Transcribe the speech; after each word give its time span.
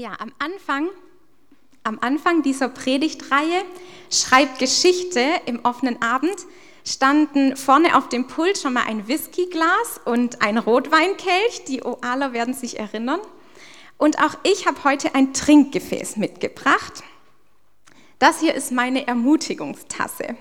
Ja, 0.00 0.12
am 0.20 0.30
Anfang, 0.38 0.90
am 1.82 1.98
Anfang 2.00 2.42
dieser 2.44 2.68
Predigtreihe 2.68 3.64
schreibt 4.12 4.60
Geschichte 4.60 5.20
im 5.46 5.64
offenen 5.64 6.00
Abend 6.00 6.36
standen 6.84 7.56
vorne 7.56 7.96
auf 7.96 8.08
dem 8.08 8.28
Pult 8.28 8.58
schon 8.58 8.74
mal 8.74 8.84
ein 8.84 9.08
Whiskyglas 9.08 10.00
und 10.04 10.40
ein 10.40 10.56
Rotweinkelch. 10.56 11.64
Die 11.66 11.82
Oaler 11.82 12.32
werden 12.32 12.54
sich 12.54 12.78
erinnern. 12.78 13.18
Und 13.96 14.22
auch 14.22 14.36
ich 14.44 14.68
habe 14.68 14.84
heute 14.84 15.16
ein 15.16 15.34
Trinkgefäß 15.34 16.16
mitgebracht. 16.16 17.02
Das 18.20 18.38
hier 18.38 18.54
ist 18.54 18.70
meine 18.70 19.04
Ermutigungstasse. 19.08 20.36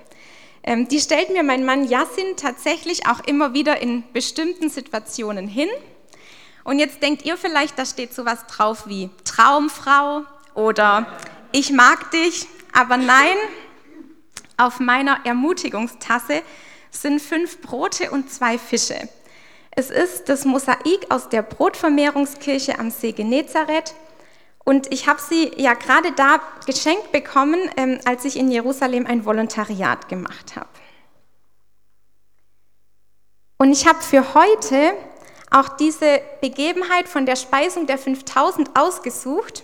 Ähm, 0.62 0.88
die 0.88 1.00
stellt 1.00 1.32
mir 1.32 1.42
mein 1.42 1.66
Mann 1.66 1.88
Yassin 1.88 2.36
tatsächlich 2.36 3.08
auch 3.08 3.22
immer 3.22 3.56
wieder 3.56 3.82
in 3.82 4.04
bestimmten 4.14 4.70
Situationen 4.70 5.48
hin. 5.48 5.70
Und 6.68 6.80
jetzt 6.80 7.02
denkt 7.02 7.24
ihr 7.24 7.38
vielleicht, 7.38 7.80
da 7.80 7.86
steht 7.86 8.14
sowas 8.14 8.46
drauf 8.46 8.88
wie 8.88 9.10
Traumfrau 9.24 10.24
oder 10.54 11.08
Ich 11.54 11.72
mag 11.72 12.12
dich. 12.12 12.46
Aber 12.74 12.98
nein, 12.98 13.38
auf 14.58 14.82
meiner 14.82 15.26
Ermutigungstasse 15.26 16.42
sind 16.92 17.22
fünf 17.22 17.62
Brote 17.62 18.12
und 18.12 18.30
zwei 18.30 18.58
Fische. 18.58 19.08
Es 19.72 19.90
ist 19.90 20.28
das 20.28 20.44
Mosaik 20.44 21.10
aus 21.10 21.30
der 21.30 21.42
Brotvermehrungskirche 21.42 22.78
am 22.78 22.92
See 22.92 23.14
Genezareth. 23.14 23.96
Und 24.66 24.92
ich 24.92 25.08
habe 25.08 25.22
sie 25.22 25.54
ja 25.56 25.74
gerade 25.74 26.12
da 26.12 26.42
geschenkt 26.66 27.14
bekommen, 27.14 27.62
ähm, 27.78 28.02
als 28.04 28.26
ich 28.26 28.36
in 28.36 28.52
Jerusalem 28.52 29.08
ein 29.08 29.24
Volontariat 29.24 30.10
gemacht 30.10 30.58
habe. 30.58 30.68
Und 33.58 33.72
ich 33.72 33.88
habe 33.88 34.02
für 34.02 34.34
heute 34.34 34.92
auch 35.50 35.70
diese 35.70 36.22
Begebenheit 36.42 37.08
von 37.08 37.26
der 37.26 37.36
Speisung 37.36 37.88
der 37.88 37.98
5000 37.98 38.78
ausgesucht. 38.78 39.64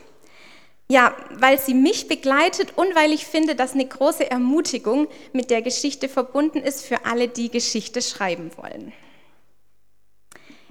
Ja, 0.90 1.16
weil 1.31 1.59
sie 1.59 1.73
mich 1.73 2.08
begleitet 2.08 2.78
und 2.78 2.94
weil 2.94 3.14
ich 3.14 3.25
finde, 3.25 3.56
dass 3.56 3.73
eine 3.73 3.88
große 3.88 4.30
Ermutigung 4.30 5.08
mit 5.31 5.50
der 5.50 5.62
Geschichte 5.62 6.09
verbunden 6.09 6.59
ist 6.59 6.86
für 6.86 7.06
alle, 7.06 7.30
die 7.30 7.50
Geschichte 7.50 8.02
schreiben 8.02 8.52
wollen. 8.58 8.92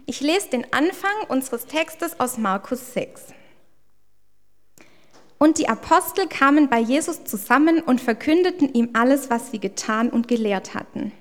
Ich 0.06 0.20
lese 0.20 0.48
den 0.50 0.72
Anfang 0.72 1.12
unseres 1.28 1.66
Textes 1.66 2.20
aus 2.20 2.36
Markus 2.36 2.92
6. 2.92 3.22
Und 5.38 5.58
die 5.58 5.68
Apostel 5.68 6.28
kamen 6.28 6.68
bei 6.68 6.78
Jesus 6.78 7.24
zusammen 7.24 7.80
und 7.80 8.00
verkündeten 8.00 8.72
ihm 8.74 8.90
alles, 8.92 9.30
was 9.30 9.50
sie 9.50 9.58
getan 9.58 10.10
und 10.10 10.28
gelehrt 10.28 10.74
hatten. 10.74 11.12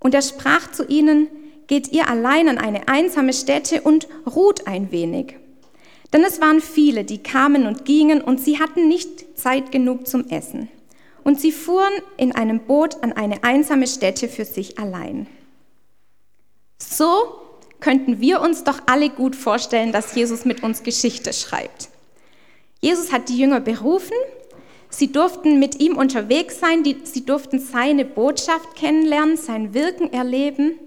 Und 0.00 0.14
er 0.14 0.22
sprach 0.22 0.72
zu 0.72 0.84
ihnen, 0.86 1.28
geht 1.68 1.92
ihr 1.92 2.08
allein 2.08 2.48
an 2.48 2.58
eine 2.58 2.88
einsame 2.88 3.32
Stätte 3.32 3.82
und 3.82 4.08
ruht 4.26 4.66
ein 4.66 4.90
wenig. 4.90 5.36
Denn 6.12 6.24
es 6.24 6.40
waren 6.40 6.60
viele, 6.60 7.04
die 7.04 7.18
kamen 7.18 7.66
und 7.66 7.84
gingen, 7.84 8.20
und 8.20 8.40
sie 8.40 8.58
hatten 8.58 8.88
nicht 8.88 9.38
Zeit 9.38 9.70
genug 9.70 10.08
zum 10.08 10.28
Essen. 10.30 10.68
Und 11.22 11.40
sie 11.40 11.52
fuhren 11.52 11.92
in 12.16 12.32
einem 12.32 12.60
Boot 12.60 13.02
an 13.02 13.12
eine 13.12 13.44
einsame 13.44 13.86
Stätte 13.86 14.28
für 14.28 14.46
sich 14.46 14.78
allein. 14.78 15.26
So 16.78 17.34
könnten 17.80 18.20
wir 18.20 18.40
uns 18.40 18.64
doch 18.64 18.80
alle 18.86 19.10
gut 19.10 19.36
vorstellen, 19.36 19.92
dass 19.92 20.14
Jesus 20.14 20.44
mit 20.44 20.62
uns 20.62 20.82
Geschichte 20.82 21.32
schreibt. 21.32 21.90
Jesus 22.80 23.12
hat 23.12 23.28
die 23.28 23.38
Jünger 23.38 23.60
berufen, 23.60 24.16
sie 24.88 25.12
durften 25.12 25.58
mit 25.58 25.80
ihm 25.80 25.96
unterwegs 25.96 26.60
sein, 26.60 26.82
sie 27.04 27.26
durften 27.26 27.58
seine 27.58 28.04
Botschaft 28.04 28.76
kennenlernen, 28.76 29.36
sein 29.36 29.74
Wirken 29.74 30.12
erleben. 30.12 30.78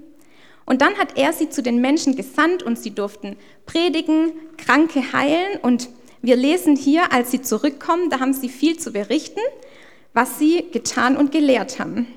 Und 0.65 0.81
dann 0.81 0.97
hat 0.97 1.17
er 1.17 1.33
sie 1.33 1.49
zu 1.49 1.61
den 1.61 1.81
Menschen 1.81 2.15
gesandt 2.15 2.63
und 2.63 2.77
sie 2.77 2.91
durften 2.91 3.35
predigen, 3.65 4.31
Kranke 4.57 5.13
heilen. 5.13 5.59
Und 5.61 5.89
wir 6.21 6.35
lesen 6.35 6.75
hier, 6.75 7.11
als 7.11 7.31
sie 7.31 7.41
zurückkommen, 7.41 8.09
da 8.09 8.19
haben 8.19 8.33
sie 8.33 8.49
viel 8.49 8.77
zu 8.77 8.91
berichten, 8.91 9.41
was 10.13 10.39
sie 10.39 10.65
getan 10.71 11.17
und 11.17 11.31
gelehrt 11.31 11.79
haben. 11.79 12.07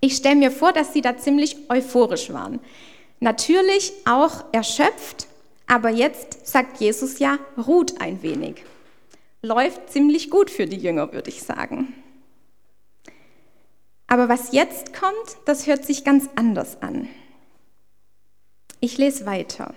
Ich 0.00 0.16
stelle 0.16 0.36
mir 0.36 0.50
vor, 0.50 0.72
dass 0.72 0.92
sie 0.92 1.00
da 1.00 1.16
ziemlich 1.16 1.56
euphorisch 1.68 2.32
waren. 2.32 2.58
Natürlich 3.20 3.92
auch 4.04 4.44
erschöpft, 4.52 5.28
aber 5.68 5.90
jetzt 5.90 6.46
sagt 6.46 6.80
Jesus 6.80 7.20
ja, 7.20 7.38
ruht 7.56 8.00
ein 8.00 8.22
wenig. 8.22 8.64
Läuft 9.42 9.90
ziemlich 9.92 10.30
gut 10.30 10.50
für 10.50 10.66
die 10.66 10.76
Jünger, 10.76 11.12
würde 11.12 11.30
ich 11.30 11.42
sagen. 11.42 11.94
Aber 14.08 14.28
was 14.28 14.52
jetzt 14.52 14.92
kommt, 14.92 15.36
das 15.44 15.66
hört 15.66 15.84
sich 15.84 16.04
ganz 16.04 16.28
anders 16.34 16.82
an. 16.82 17.08
Ich 18.84 18.98
lese 18.98 19.26
weiter. 19.26 19.74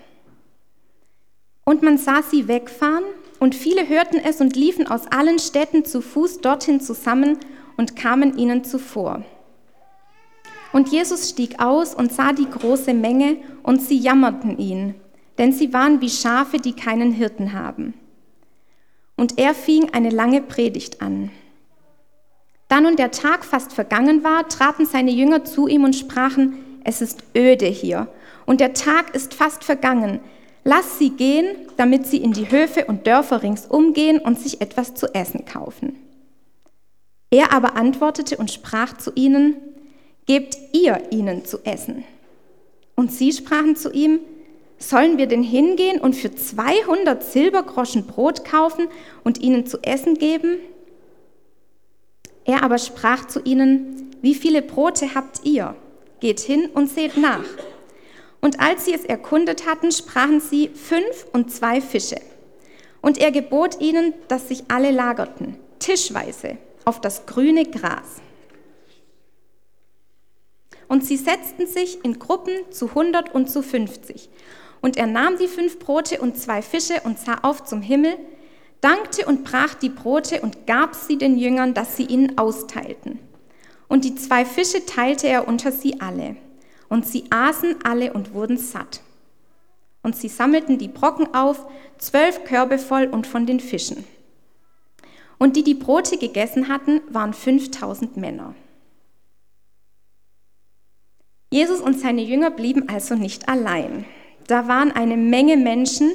Und 1.64 1.80
man 1.80 1.96
sah 1.96 2.22
sie 2.22 2.48
wegfahren, 2.48 3.04
und 3.38 3.54
viele 3.54 3.88
hörten 3.88 4.16
es 4.16 4.40
und 4.40 4.56
liefen 4.56 4.88
aus 4.88 5.06
allen 5.06 5.38
Städten 5.38 5.84
zu 5.84 6.00
Fuß 6.00 6.40
dorthin 6.40 6.80
zusammen 6.80 7.38
und 7.76 7.94
kamen 7.94 8.36
ihnen 8.36 8.64
zuvor. 8.64 9.22
Und 10.72 10.88
Jesus 10.88 11.30
stieg 11.30 11.62
aus 11.62 11.94
und 11.94 12.12
sah 12.12 12.32
die 12.32 12.50
große 12.50 12.94
Menge, 12.94 13.36
und 13.62 13.80
sie 13.80 13.96
jammerten 13.96 14.58
ihn, 14.58 14.96
denn 15.38 15.52
sie 15.52 15.72
waren 15.72 16.00
wie 16.00 16.10
Schafe, 16.10 16.58
die 16.58 16.72
keinen 16.72 17.12
Hirten 17.12 17.52
haben. 17.52 17.94
Und 19.16 19.38
er 19.38 19.54
fing 19.54 19.90
eine 19.92 20.10
lange 20.10 20.42
Predigt 20.42 21.00
an. 21.00 21.30
Da 22.66 22.80
nun 22.80 22.96
der 22.96 23.12
Tag 23.12 23.44
fast 23.44 23.72
vergangen 23.72 24.24
war, 24.24 24.48
traten 24.48 24.84
seine 24.84 25.12
Jünger 25.12 25.44
zu 25.44 25.68
ihm 25.68 25.84
und 25.84 25.94
sprachen, 25.94 26.58
es 26.82 27.00
ist 27.00 27.22
öde 27.36 27.66
hier 27.66 28.08
und 28.46 28.60
der 28.60 28.72
Tag 28.72 29.14
ist 29.14 29.34
fast 29.34 29.64
vergangen. 29.64 30.20
Lass 30.64 30.98
sie 30.98 31.10
gehen, 31.10 31.46
damit 31.76 32.06
sie 32.06 32.18
in 32.18 32.32
die 32.32 32.50
Höfe 32.50 32.86
und 32.86 33.06
Dörfer 33.06 33.42
ringsum 33.42 33.92
gehen 33.92 34.18
und 34.18 34.40
sich 34.40 34.60
etwas 34.60 34.94
zu 34.94 35.14
essen 35.14 35.44
kaufen. 35.44 35.96
Er 37.30 37.52
aber 37.52 37.76
antwortete 37.76 38.36
und 38.36 38.50
sprach 38.50 38.96
zu 38.96 39.12
ihnen, 39.14 39.56
Gebt 40.26 40.56
ihr 40.72 41.12
ihnen 41.12 41.44
zu 41.44 41.58
essen. 41.64 42.02
Und 42.96 43.12
sie 43.12 43.32
sprachen 43.32 43.76
zu 43.76 43.92
ihm, 43.92 44.18
Sollen 44.78 45.18
wir 45.18 45.26
denn 45.26 45.42
hingehen 45.42 46.00
und 46.00 46.14
für 46.16 46.34
200 46.34 47.22
Silbergroschen 47.22 48.06
Brot 48.06 48.44
kaufen 48.44 48.88
und 49.22 49.40
ihnen 49.40 49.66
zu 49.66 49.78
essen 49.82 50.14
geben? 50.14 50.58
Er 52.44 52.62
aber 52.62 52.78
sprach 52.78 53.26
zu 53.26 53.40
ihnen, 53.40 54.10
Wie 54.20 54.34
viele 54.34 54.62
Brote 54.62 55.14
habt 55.14 55.44
ihr? 55.44 55.76
Geht 56.20 56.40
hin 56.40 56.68
und 56.74 56.90
seht 56.90 57.16
nach. 57.16 57.44
Und 58.40 58.60
als 58.60 58.84
sie 58.84 58.94
es 58.94 59.04
erkundet 59.04 59.66
hatten, 59.66 59.90
sprachen 59.90 60.40
sie 60.40 60.68
fünf 60.68 61.26
und 61.32 61.52
zwei 61.52 61.80
Fische. 61.80 62.20
Und 63.00 63.18
er 63.18 63.32
gebot 63.32 63.80
ihnen, 63.80 64.14
dass 64.28 64.48
sich 64.48 64.64
alle 64.68 64.90
lagerten, 64.90 65.56
tischweise, 65.78 66.58
auf 66.84 67.00
das 67.00 67.26
grüne 67.26 67.64
Gras. 67.64 68.20
Und 70.88 71.04
sie 71.04 71.16
setzten 71.16 71.66
sich 71.66 72.04
in 72.04 72.18
Gruppen 72.18 72.54
zu 72.70 72.94
hundert 72.94 73.34
und 73.34 73.50
zu 73.50 73.62
fünfzig. 73.62 74.28
Und 74.80 74.96
er 74.96 75.06
nahm 75.06 75.36
die 75.38 75.48
fünf 75.48 75.78
Brote 75.80 76.20
und 76.20 76.38
zwei 76.38 76.62
Fische 76.62 77.00
und 77.02 77.18
sah 77.18 77.38
auf 77.42 77.64
zum 77.64 77.82
Himmel, 77.82 78.16
dankte 78.80 79.26
und 79.26 79.42
brach 79.42 79.74
die 79.74 79.88
Brote 79.88 80.42
und 80.42 80.66
gab 80.66 80.94
sie 80.94 81.18
den 81.18 81.38
Jüngern, 81.38 81.74
dass 81.74 81.96
sie 81.96 82.04
ihnen 82.04 82.38
austeilten. 82.38 83.18
Und 83.88 84.04
die 84.04 84.14
zwei 84.14 84.44
Fische 84.44 84.84
teilte 84.86 85.26
er 85.26 85.48
unter 85.48 85.72
sie 85.72 86.00
alle. 86.00 86.36
Und 86.88 87.06
sie 87.06 87.24
aßen 87.30 87.76
alle 87.84 88.12
und 88.12 88.32
wurden 88.34 88.58
satt. 88.58 89.02
Und 90.02 90.16
sie 90.16 90.28
sammelten 90.28 90.78
die 90.78 90.88
Brocken 90.88 91.34
auf, 91.34 91.66
zwölf 91.98 92.44
Körbe 92.44 92.78
voll 92.78 93.06
und 93.06 93.26
von 93.26 93.46
den 93.46 93.60
Fischen. 93.60 94.04
Und 95.38 95.56
die 95.56 95.64
die 95.64 95.74
Brote 95.74 96.16
gegessen 96.16 96.68
hatten, 96.68 97.00
waren 97.10 97.34
5000 97.34 98.16
Männer. 98.16 98.54
Jesus 101.50 101.80
und 101.80 101.98
seine 101.98 102.22
Jünger 102.22 102.50
blieben 102.50 102.88
also 102.88 103.14
nicht 103.14 103.48
allein. 103.48 104.04
Da 104.46 104.68
waren 104.68 104.92
eine 104.92 105.16
Menge 105.16 105.56
Menschen, 105.56 106.12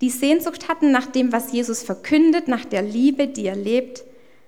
die 0.00 0.10
Sehnsucht 0.10 0.68
hatten 0.68 0.90
nach 0.90 1.06
dem, 1.06 1.32
was 1.32 1.52
Jesus 1.52 1.82
verkündet, 1.82 2.48
nach 2.48 2.64
der 2.64 2.82
Liebe, 2.82 3.28
die 3.28 3.46
er 3.46 3.56
lebt, 3.56 4.02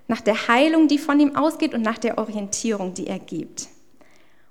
nach 0.08 0.20
der 0.20 0.48
Heilung, 0.48 0.88
die 0.88 0.98
von 0.98 1.20
ihm 1.20 1.36
ausgeht 1.36 1.74
und 1.74 1.82
nach 1.82 1.98
der 1.98 2.18
Orientierung, 2.18 2.92
die 2.94 3.06
er 3.06 3.20
gibt. 3.20 3.68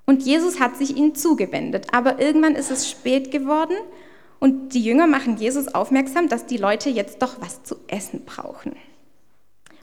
Und 0.06 0.24
Jesus 0.24 0.60
hat 0.60 0.78
sich 0.78 0.98
ihnen 0.98 1.16
zugewendet. 1.16 1.88
Aber 1.94 2.20
irgendwann 2.20 2.56
ist 2.56 2.72
es 2.72 2.90
spät 2.90 3.32
geworden 3.32 3.76
und 4.40 4.74
die 4.74 4.84
Jünger 4.84 5.08
machen 5.08 5.38
Jesus 5.38 5.74
aufmerksam, 5.74 6.28
dass 6.28 6.46
die 6.46 6.58
Leute 6.58 6.90
jetzt 6.90 7.22
doch 7.22 7.40
was 7.40 7.64
zu 7.64 7.76
essen 7.88 8.26
brauchen. 8.26 8.76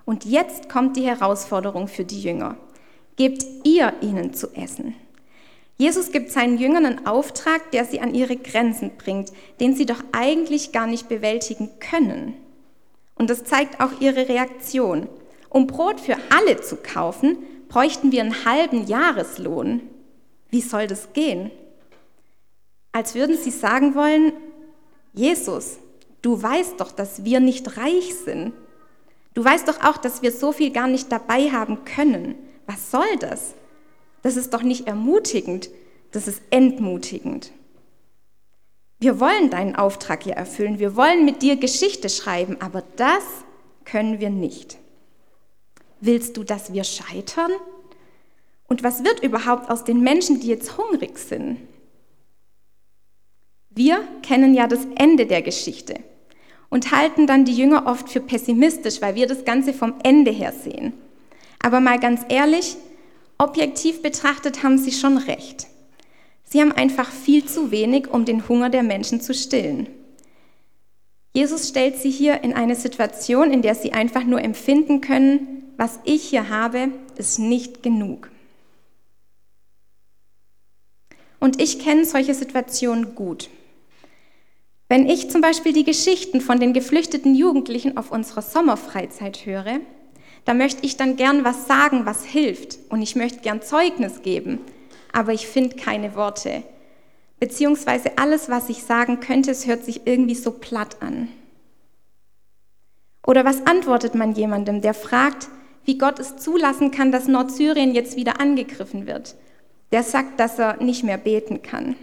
Und 0.05 0.25
jetzt 0.25 0.69
kommt 0.69 0.97
die 0.97 1.07
Herausforderung 1.07 1.89
für 1.89 2.05
die 2.05 2.21
Jünger. 2.21 2.57
Gebt 3.17 3.45
ihr 3.65 3.95
ihnen 4.03 4.35
zu 4.35 4.49
essen. 4.55 4.95
Jesus 5.79 6.13
gibt 6.13 6.31
seinen 6.31 6.59
Jüngern 6.59 6.85
einen 6.85 7.07
Auftrag, 7.07 7.71
der 7.71 7.87
sie 7.87 8.01
an 8.01 8.15
ihre 8.15 8.37
Grenzen 8.37 8.91
bringt, 8.99 9.33
den 9.61 9.75
sie 9.75 9.87
doch 9.87 10.03
eigentlich 10.13 10.73
gar 10.73 10.87
nicht 10.87 11.09
bewältigen 11.09 11.71
können. 11.81 12.35
Und 13.15 13.31
das 13.31 13.45
zeigt 13.45 13.81
auch 13.81 13.99
ihre 13.99 14.29
Reaktion. 14.29 15.09
Um 15.49 15.67
Brot 15.67 16.01
für 16.01 16.19
alle 16.29 16.61
zu 16.61 16.77
kaufen, 16.77 17.39
bräuchten 17.69 18.13
wir 18.13 18.21
einen 18.21 18.45
halben 18.45 18.87
Jahreslohn. 18.87 19.81
Wie 20.51 20.61
soll 20.61 20.87
das 20.87 21.13
gehen? 21.13 21.51
Als 22.93 23.15
würden 23.15 23.37
sie 23.37 23.51
sagen 23.51 23.95
wollen, 23.95 24.33
Jesus, 25.13 25.79
du 26.23 26.41
weißt 26.41 26.81
doch, 26.81 26.93
dass 26.93 27.25
wir 27.25 27.41
nicht 27.41 27.77
reich 27.77 28.15
sind. 28.15 28.53
Du 29.35 29.45
weißt 29.45 29.69
doch 29.69 29.83
auch, 29.85 29.97
dass 29.97 30.23
wir 30.23 30.33
so 30.33 30.53
viel 30.53 30.71
gar 30.73 30.89
nicht 30.89 31.11
dabei 31.13 31.51
haben 31.51 31.85
können. 31.85 32.35
Was 32.67 32.91
soll 32.91 33.17
das? 33.19 33.55
Das 34.23 34.37
ist 34.37 34.53
doch 34.53 34.63
nicht 34.63 34.87
ermutigend, 34.87 35.71
das 36.11 36.29
ist 36.29 36.43
entmutigend. 36.51 37.53
Wir 38.99 39.19
wollen 39.19 39.49
deinen 39.49 39.77
Auftrag 39.77 40.27
ja 40.27 40.35
erfüllen, 40.35 40.79
wir 40.79 40.95
wollen 40.95 41.25
mit 41.25 41.43
dir 41.43 41.57
Geschichte 41.57 42.11
schreiben, 42.11 42.61
aber 42.61 42.83
das 42.97 43.25
können 43.85 44.21
wir 44.21 44.29
nicht. 44.29 44.77
Willst 46.01 46.37
du, 46.37 46.45
dass 46.45 46.73
wir 46.73 46.85
scheitern? 46.85 47.51
Und 48.71 48.85
was 48.85 49.03
wird 49.03 49.23
überhaupt 49.25 49.69
aus 49.69 49.83
den 49.83 50.01
Menschen, 50.01 50.39
die 50.39 50.47
jetzt 50.47 50.79
hungrig 50.79 51.19
sind? 51.19 51.59
Wir 53.69 54.01
kennen 54.23 54.55
ja 54.55 54.69
das 54.69 54.87
Ende 54.95 55.27
der 55.27 55.43
Geschichte 55.43 55.97
und 56.69 56.93
halten 56.93 57.27
dann 57.27 57.45
die 57.45 57.57
Jünger 57.57 57.87
oft 57.87 58.09
für 58.09 58.21
pessimistisch, 58.21 59.03
weil 59.03 59.17
wir 59.17 59.27
das 59.27 59.45
Ganze 59.45 59.75
vom 59.75 59.95
Ende 60.05 60.31
her 60.31 60.53
sehen. 60.53 60.93
Aber 61.61 61.81
mal 61.81 61.99
ganz 61.99 62.23
ehrlich, 62.29 62.77
objektiv 63.39 64.03
betrachtet 64.03 64.63
haben 64.63 64.79
sie 64.79 64.93
schon 64.93 65.19
recht. 65.19 65.67
Sie 66.45 66.61
haben 66.61 66.73
einfach 66.73 67.11
viel 67.11 67.45
zu 67.45 67.73
wenig, 67.73 68.09
um 68.09 68.25
den 68.25 68.49
Hunger 68.49 68.71
der 68.71 68.85
Menschen 68.85 69.21
zu 69.21 69.35
stillen. 69.35 69.89
Jesus 71.35 71.69
stellt 71.69 71.97
sie 71.97 72.11
hier 72.11 72.45
in 72.45 72.55
eine 72.55 72.77
Situation, 72.77 73.51
in 73.51 73.63
der 73.63 73.75
sie 73.75 73.93
einfach 73.93 74.25
nur 74.25 74.43
empfinden 74.43 75.01
können, 75.01 75.65
was 75.77 75.99
ich 76.05 76.23
hier 76.23 76.51
habe, 76.51 76.91
ist 77.17 77.41
nicht 77.41 77.83
genug. 77.83 78.31
Und 81.41 81.61
ich 81.61 81.79
kenne 81.81 82.05
solche 82.05 82.35
Situationen 82.35 83.15
gut. 83.15 83.49
Wenn 84.89 85.09
ich 85.09 85.31
zum 85.31 85.41
Beispiel 85.41 85.73
die 85.73 85.85
Geschichten 85.85 86.41
von 86.41 86.61
den 86.61 86.73
geflüchteten 86.73 87.35
Jugendlichen 87.35 87.97
auf 87.97 88.13
unserer 88.13 88.43
Sommerfreizeit 88.43 89.47
höre, 89.47 89.81
da 90.45 90.55
möchte 90.55 90.85
ich 90.85 90.97
dann 90.97 91.17
gern 91.17 91.45
was 91.45 91.67
sagen, 91.67 92.07
was 92.07 92.25
hilft. 92.25 92.79
Und 92.89 93.01
ich 93.03 93.17
möchte 93.17 93.41
gern 93.41 93.63
Zeugnis 93.63 94.23
geben, 94.23 94.59
aber 95.13 95.33
ich 95.33 95.47
finde 95.47 95.77
keine 95.77 96.15
Worte. 96.15 96.63
Beziehungsweise 97.39 98.19
alles, 98.19 98.51
was 98.51 98.69
ich 98.69 98.83
sagen 98.83 99.21
könnte, 99.21 99.51
es 99.51 99.67
hört 99.67 99.85
sich 99.85 100.07
irgendwie 100.07 100.35
so 100.35 100.51
platt 100.51 100.97
an. 101.01 101.29
Oder 103.27 103.45
was 103.45 103.67
antwortet 103.67 104.15
man 104.15 104.33
jemandem, 104.33 104.81
der 104.83 104.93
fragt, 104.93 105.49
wie 105.85 105.99
Gott 105.99 106.19
es 106.19 106.37
zulassen 106.37 106.91
kann, 106.91 107.13
dass 107.13 107.29
Nordsyrien 107.29 107.95
jetzt 107.95 108.17
wieder 108.17 108.41
angegriffen 108.41 109.07
wird? 109.07 109.37
Der 109.93 110.03
sagt, 110.03 110.39
dass 110.39 110.59
er 110.59 110.77
nicht 110.83 111.03
mehr 111.03 111.19
beten 111.19 111.63
kann. 111.63 111.97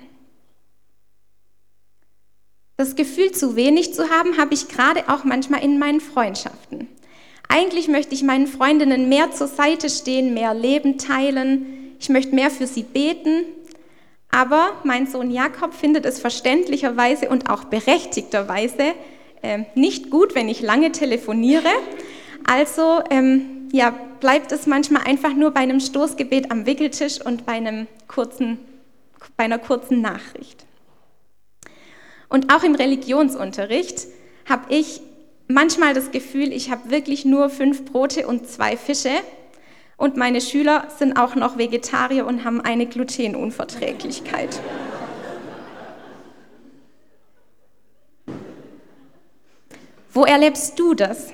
Das 2.76 2.96
Gefühl, 2.96 3.32
zu 3.32 3.56
wenig 3.56 3.94
zu 3.94 4.10
haben, 4.10 4.38
habe 4.38 4.54
ich 4.54 4.68
gerade 4.68 5.10
auch 5.10 5.24
manchmal 5.24 5.64
in 5.64 5.80
meinen 5.80 6.00
Freundschaften. 6.00 6.88
Eigentlich 7.48 7.88
möchte 7.88 8.14
ich 8.14 8.24
meinen 8.24 8.46
Freundinnen 8.46 9.10
mehr 9.10 9.32
zur 9.32 9.48
Seite 9.48 9.90
stehen, 9.90 10.34
mehr 10.34 10.54
Leben 10.54 10.98
teilen. 10.98 11.96
Ich 12.00 12.10
möchte 12.10 12.36
mehr 12.36 12.52
für 12.52 12.68
sie 12.68 12.84
beten. 12.84 13.46
Aber 14.30 14.74
mein 14.84 15.08
Sohn 15.08 15.32
Jakob 15.32 15.74
findet 15.74 16.06
es 16.06 16.20
verständlicherweise 16.20 17.30
und 17.30 17.50
auch 17.50 17.64
berechtigterweise 17.64 18.94
äh, 19.42 19.64
nicht 19.74 20.12
gut, 20.12 20.36
wenn 20.36 20.50
ich 20.50 20.62
lange 20.62 20.92
telefoniere. 20.92 21.70
Also 22.46 23.02
ähm, 23.10 23.57
ja, 23.72 23.94
bleibt 24.20 24.52
es 24.52 24.68
manchmal 24.68 25.04
einfach 25.04 25.34
nur 25.34 25.52
bei 25.52 25.62
einem 25.62 25.80
Stoßgebet 25.80 26.52
am 26.52 26.66
Wickeltisch 26.66 27.22
und 27.22 27.46
bei, 27.46 27.54
einem 27.54 27.88
kurzen, 28.08 28.60
bei 29.36 29.46
einer 29.46 29.60
kurzen 29.60 30.02
Nachricht. 30.02 30.66
Und 32.30 32.54
auch 32.54 32.64
im 32.64 32.76
Religionsunterricht 32.76 34.08
habe 34.50 34.74
ich 34.74 35.02
manchmal 35.48 35.94
das 35.94 36.12
Gefühl, 36.12 36.52
ich 36.52 36.72
habe 36.72 36.90
wirklich 36.92 37.26
nur 37.26 37.50
fünf 37.50 37.86
Brote 37.86 38.28
und 38.28 38.48
zwei 38.48 38.78
Fische 38.78 39.12
und 39.96 40.18
meine 40.18 40.42
Schüler 40.42 40.88
sind 40.98 41.18
auch 41.18 41.36
noch 41.36 41.58
Vegetarier 41.58 42.26
und 42.26 42.44
haben 42.44 42.62
eine 42.62 42.86
Glutenunverträglichkeit. 42.86 44.60
Wo 50.14 50.24
erlebst 50.26 50.80
du 50.80 50.94
das? 50.94 51.32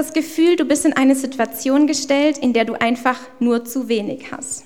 Das 0.00 0.14
Gefühl, 0.14 0.56
du 0.56 0.64
bist 0.64 0.86
in 0.86 0.94
eine 0.94 1.14
Situation 1.14 1.86
gestellt, 1.86 2.38
in 2.38 2.54
der 2.54 2.64
du 2.64 2.72
einfach 2.72 3.20
nur 3.38 3.66
zu 3.66 3.88
wenig 3.90 4.32
hast 4.32 4.64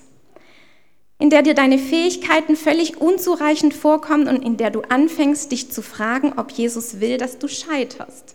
in 1.19 1.31
der 1.31 1.43
dir 1.43 1.55
deine 1.55 1.79
Fähigkeiten 1.79 2.55
völlig 2.55 3.01
unzureichend 3.01 3.73
vorkommen 3.73 4.29
und 4.29 4.45
in 4.45 4.57
der 4.57 4.71
du 4.71 4.83
anfängst, 4.83 5.51
dich 5.53 5.73
zu 5.73 5.81
fragen, 5.81 6.35
ob 6.37 6.51
Jesus 6.51 7.01
will, 7.01 7.17
dass 7.17 7.39
du 7.39 7.49
scheiterst. 7.49 8.35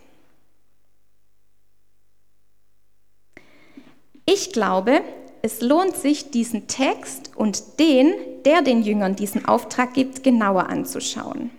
Ich 4.25 4.51
glaube, 4.51 5.01
es 5.41 5.61
lohnt 5.61 5.95
sich, 5.95 6.31
diesen 6.31 6.67
Text 6.67 7.31
und 7.35 7.79
den, 7.79 8.11
der 8.43 8.63
den 8.63 8.81
Jüngern 8.81 9.15
diesen 9.15 9.45
Auftrag 9.45 9.93
gibt, 9.93 10.23
genauer 10.23 10.67
anzuschauen. 10.67 11.51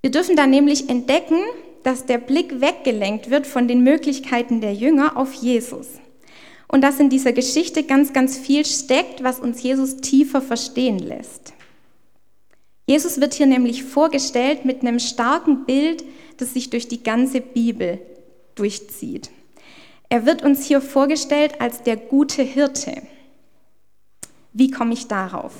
Wir 0.00 0.12
dürfen 0.12 0.36
da 0.36 0.46
nämlich 0.46 0.88
entdecken, 0.88 1.40
dass 1.82 2.06
der 2.06 2.18
Blick 2.18 2.60
weggelenkt 2.60 3.30
wird 3.30 3.46
von 3.46 3.68
den 3.68 3.82
Möglichkeiten 3.82 4.60
der 4.60 4.74
Jünger 4.74 5.16
auf 5.16 5.32
Jesus 5.34 5.88
und 6.68 6.82
dass 6.82 7.00
in 7.00 7.10
dieser 7.10 7.32
Geschichte 7.32 7.82
ganz, 7.82 8.12
ganz 8.12 8.38
viel 8.38 8.64
steckt, 8.64 9.22
was 9.22 9.40
uns 9.40 9.62
Jesus 9.62 9.98
tiefer 9.98 10.40
verstehen 10.40 10.98
lässt. 10.98 11.52
Jesus 12.86 13.20
wird 13.20 13.34
hier 13.34 13.46
nämlich 13.46 13.84
vorgestellt 13.84 14.64
mit 14.64 14.82
einem 14.82 14.98
starken 14.98 15.66
Bild, 15.66 16.04
das 16.38 16.54
sich 16.54 16.70
durch 16.70 16.88
die 16.88 17.02
ganze 17.02 17.40
Bibel 17.40 18.00
durchzieht. 18.54 19.30
Er 20.08 20.26
wird 20.26 20.42
uns 20.42 20.66
hier 20.66 20.80
vorgestellt 20.80 21.60
als 21.60 21.82
der 21.82 21.96
gute 21.96 22.42
Hirte. 22.42 23.02
Wie 24.52 24.70
komme 24.70 24.94
ich 24.94 25.06
darauf? 25.08 25.54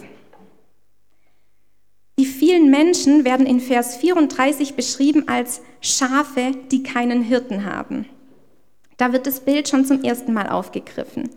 Vielen 2.45 2.71
Menschen 2.71 3.25
werden 3.25 3.47
in 3.47 3.61
Vers 3.61 3.95
34 3.99 4.75
beschrieben 4.75 5.29
als 5.29 5.63
Schafe, 5.81 6.51
die 6.73 6.83
keinen 6.83 7.23
Hirten 7.23 7.65
haben. 7.65 8.07
Da 8.97 9.13
wird 9.13 9.29
das 9.29 9.39
Bild 9.39 9.69
schon 9.69 9.85
zum 9.85 10.03
ersten 10.03 10.33
Mal 10.33 10.49
aufgegriffen. 10.49 11.31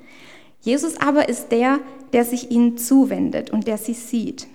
Jesus 0.61 0.97
aber 0.97 1.29
ist 1.29 1.49
der, 1.49 1.77
der 2.11 2.25
sich 2.25 2.49
ihnen 2.49 2.79
zuwendet 2.79 3.51
und 3.51 3.67
der 3.67 3.77
sie 3.77 3.93
sieht. 3.93 4.47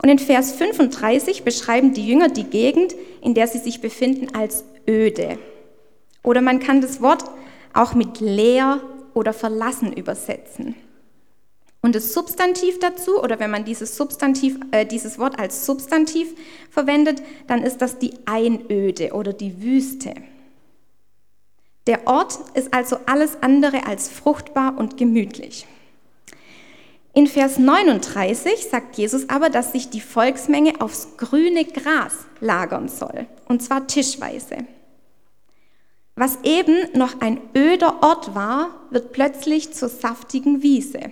Und 0.00 0.10
in 0.10 0.20
Vers 0.20 0.52
35 0.52 1.42
beschreiben 1.42 1.92
die 1.92 2.06
Jünger 2.06 2.28
die 2.28 2.44
Gegend, 2.44 2.94
in 3.20 3.34
der 3.34 3.48
sie 3.48 3.58
sich 3.58 3.80
befinden, 3.80 4.36
als 4.36 4.62
öde. 4.88 5.40
Oder 6.22 6.40
man 6.40 6.60
kann 6.60 6.80
das 6.80 7.00
Wort 7.00 7.24
auch 7.74 7.94
mit 7.94 8.20
leer 8.20 8.80
oder 9.12 9.32
verlassen 9.32 9.92
übersetzen. 9.92 10.76
Und 11.82 11.96
das 11.96 12.14
Substantiv 12.14 12.78
dazu, 12.78 13.20
oder 13.20 13.40
wenn 13.40 13.50
man 13.50 13.64
dieses, 13.64 13.96
Substantiv, 13.96 14.56
äh, 14.70 14.86
dieses 14.86 15.18
Wort 15.18 15.38
als 15.38 15.66
Substantiv 15.66 16.32
verwendet, 16.70 17.22
dann 17.48 17.64
ist 17.64 17.78
das 17.82 17.98
die 17.98 18.14
Einöde 18.24 19.12
oder 19.12 19.32
die 19.32 19.60
Wüste. 19.60 20.14
Der 21.88 22.06
Ort 22.06 22.38
ist 22.54 22.72
also 22.72 22.96
alles 23.06 23.42
andere 23.42 23.84
als 23.86 24.08
fruchtbar 24.08 24.78
und 24.78 24.96
gemütlich. 24.96 25.66
In 27.14 27.26
Vers 27.26 27.58
39 27.58 28.68
sagt 28.70 28.96
Jesus 28.96 29.28
aber, 29.28 29.50
dass 29.50 29.72
sich 29.72 29.90
die 29.90 30.00
Volksmenge 30.00 30.80
aufs 30.80 31.16
grüne 31.16 31.64
Gras 31.64 32.14
lagern 32.40 32.88
soll, 32.88 33.26
und 33.48 33.60
zwar 33.60 33.88
tischweise. 33.88 34.58
Was 36.14 36.38
eben 36.44 36.76
noch 36.94 37.20
ein 37.20 37.40
öder 37.56 38.02
Ort 38.02 38.34
war, 38.36 38.70
wird 38.90 39.12
plötzlich 39.12 39.72
zur 39.72 39.88
saftigen 39.88 40.62
Wiese. 40.62 41.10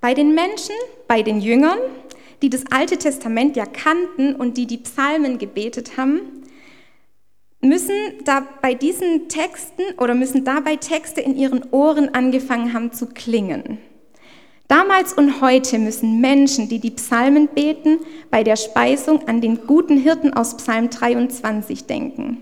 Bei 0.00 0.14
den 0.14 0.34
Menschen, 0.34 0.74
bei 1.08 1.22
den 1.22 1.40
Jüngern, 1.40 1.78
die 2.40 2.48
das 2.48 2.64
Alte 2.70 2.96
Testament 2.96 3.56
ja 3.56 3.66
kannten 3.66 4.34
und 4.34 4.56
die 4.56 4.66
die 4.66 4.78
Psalmen 4.78 5.36
gebetet 5.36 5.98
haben, 5.98 6.20
müssen 7.60 7.94
da 8.24 8.46
bei 8.62 8.72
diesen 8.72 9.28
Texten 9.28 9.82
oder 9.98 10.14
müssen 10.14 10.44
dabei 10.44 10.76
Texte 10.76 11.20
in 11.20 11.36
ihren 11.36 11.70
Ohren 11.70 12.14
angefangen 12.14 12.72
haben 12.72 12.92
zu 12.92 13.06
klingen. 13.06 13.78
Damals 14.68 15.12
und 15.12 15.42
heute 15.42 15.78
müssen 15.78 16.20
Menschen, 16.20 16.68
die 16.68 16.78
die 16.78 16.92
Psalmen 16.92 17.48
beten, 17.48 17.98
bei 18.30 18.44
der 18.44 18.56
Speisung 18.56 19.28
an 19.28 19.40
den 19.40 19.66
guten 19.66 19.98
Hirten 19.98 20.32
aus 20.32 20.56
Psalm 20.56 20.88
23 20.88 21.86
denken, 21.86 22.38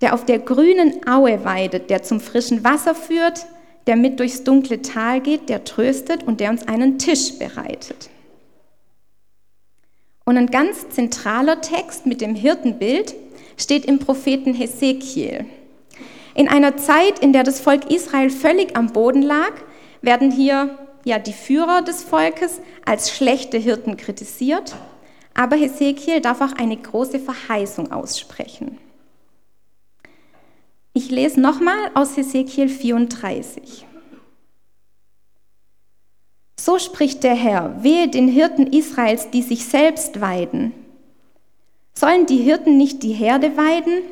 der 0.00 0.14
auf 0.14 0.24
der 0.24 0.38
grünen 0.38 1.08
Aue 1.08 1.44
weidet, 1.44 1.90
der 1.90 2.02
zum 2.02 2.20
frischen 2.20 2.62
Wasser 2.62 2.94
führt, 2.94 3.46
der 3.86 3.96
mit 3.96 4.18
durchs 4.18 4.44
dunkle 4.44 4.82
Tal 4.82 5.20
geht, 5.20 5.48
der 5.48 5.64
tröstet 5.64 6.24
und 6.24 6.40
der 6.40 6.50
uns 6.50 6.66
einen 6.66 6.98
Tisch 6.98 7.38
bereitet. 7.38 8.10
Und 10.24 10.36
ein 10.36 10.48
ganz 10.48 10.88
zentraler 10.88 11.60
Text 11.60 12.04
mit 12.04 12.20
dem 12.20 12.34
Hirtenbild 12.34 13.14
steht 13.56 13.84
im 13.84 14.00
Propheten 14.00 14.54
Hesekiel. 14.54 15.46
In 16.34 16.48
einer 16.48 16.76
Zeit, 16.76 17.20
in 17.20 17.32
der 17.32 17.44
das 17.44 17.60
Volk 17.60 17.90
Israel 17.90 18.28
völlig 18.30 18.76
am 18.76 18.92
Boden 18.92 19.22
lag, 19.22 19.52
werden 20.02 20.30
hier 20.30 20.78
ja 21.04 21.18
die 21.20 21.32
Führer 21.32 21.82
des 21.82 22.02
Volkes 22.02 22.60
als 22.84 23.10
schlechte 23.16 23.56
Hirten 23.56 23.96
kritisiert, 23.96 24.74
aber 25.32 25.56
Hesekiel 25.56 26.20
darf 26.20 26.40
auch 26.40 26.52
eine 26.58 26.76
große 26.76 27.20
Verheißung 27.20 27.92
aussprechen. 27.92 28.78
Ich 30.96 31.10
lese 31.10 31.38
nochmal 31.38 31.90
aus 31.92 32.16
Hesekiel 32.16 32.70
34. 32.70 33.84
So 36.58 36.78
spricht 36.78 37.22
der 37.22 37.34
Herr, 37.34 37.82
wehe 37.82 38.08
den 38.08 38.28
Hirten 38.28 38.66
Israels, 38.68 39.28
die 39.28 39.42
sich 39.42 39.66
selbst 39.66 40.22
weiden. 40.22 40.72
Sollen 41.92 42.24
die 42.24 42.38
Hirten 42.38 42.78
nicht 42.78 43.02
die 43.02 43.12
Herde 43.12 43.58
weiden? 43.58 44.04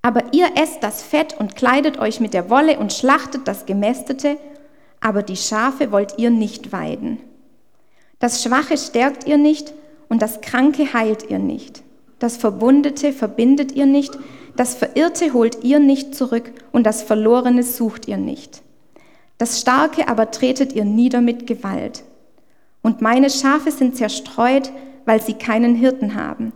Aber 0.00 0.32
ihr 0.32 0.52
esst 0.56 0.82
das 0.82 1.02
Fett 1.02 1.38
und 1.38 1.54
kleidet 1.54 1.98
euch 1.98 2.18
mit 2.18 2.32
der 2.32 2.48
Wolle 2.48 2.78
und 2.78 2.94
schlachtet 2.94 3.46
das 3.46 3.66
Gemästete, 3.66 4.38
aber 5.02 5.22
die 5.22 5.36
Schafe 5.36 5.92
wollt 5.92 6.14
ihr 6.16 6.30
nicht 6.30 6.72
weiden. 6.72 7.18
Das 8.20 8.42
Schwache 8.42 8.78
stärkt 8.78 9.26
ihr 9.26 9.36
nicht 9.36 9.74
und 10.08 10.22
das 10.22 10.40
Kranke 10.40 10.94
heilt 10.94 11.28
ihr 11.28 11.40
nicht. 11.40 11.82
Das 12.20 12.38
Verbundete 12.38 13.12
verbindet 13.12 13.72
ihr 13.72 13.84
nicht, 13.84 14.18
das 14.56 14.74
Verirrte 14.74 15.32
holt 15.32 15.64
ihr 15.64 15.78
nicht 15.78 16.14
zurück 16.14 16.52
und 16.72 16.84
das 16.84 17.02
Verlorene 17.02 17.62
sucht 17.62 18.06
ihr 18.08 18.16
nicht. 18.16 18.62
Das 19.38 19.60
Starke 19.60 20.08
aber 20.08 20.30
tretet 20.30 20.72
ihr 20.72 20.84
nieder 20.84 21.20
mit 21.20 21.46
Gewalt. 21.46 22.04
Und 22.82 23.00
meine 23.00 23.30
Schafe 23.30 23.72
sind 23.72 23.96
zerstreut, 23.96 24.70
weil 25.06 25.20
sie 25.20 25.34
keinen 25.34 25.74
Hirten 25.74 26.14
haben. 26.14 26.52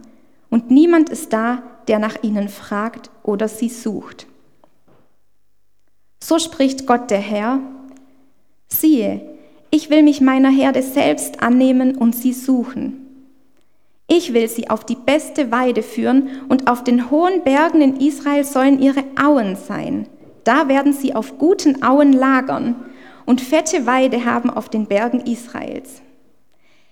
Und 0.50 0.70
niemand 0.70 1.10
ist 1.10 1.32
da, 1.32 1.62
der 1.88 1.98
nach 1.98 2.22
ihnen 2.22 2.48
fragt 2.48 3.10
oder 3.22 3.48
sie 3.48 3.68
sucht. 3.68 4.26
So 6.22 6.38
spricht 6.38 6.86
Gott 6.86 7.10
der 7.10 7.18
Herr, 7.20 7.60
siehe, 8.68 9.22
ich 9.70 9.90
will 9.90 10.02
mich 10.02 10.20
meiner 10.20 10.50
Herde 10.50 10.82
selbst 10.82 11.42
annehmen 11.42 11.96
und 11.96 12.14
sie 12.14 12.32
suchen. 12.32 13.07
Ich 14.10 14.32
will 14.32 14.48
sie 14.48 14.70
auf 14.70 14.84
die 14.86 14.96
beste 14.96 15.50
Weide 15.50 15.82
führen 15.82 16.30
und 16.48 16.66
auf 16.66 16.82
den 16.82 17.10
hohen 17.10 17.44
Bergen 17.44 17.82
in 17.82 17.96
Israel 17.96 18.42
sollen 18.42 18.80
ihre 18.80 19.04
Auen 19.22 19.54
sein. 19.54 20.08
Da 20.44 20.66
werden 20.66 20.94
sie 20.94 21.14
auf 21.14 21.36
guten 21.36 21.82
Auen 21.82 22.14
lagern 22.14 22.74
und 23.26 23.42
fette 23.42 23.84
Weide 23.84 24.24
haben 24.24 24.48
auf 24.48 24.70
den 24.70 24.86
Bergen 24.86 25.20
Israels. 25.20 26.00